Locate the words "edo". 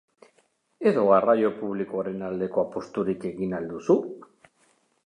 0.91-1.03